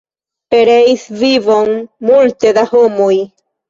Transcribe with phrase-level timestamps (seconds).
[0.55, 1.71] Pereis vivon
[2.11, 3.17] multe da homoj.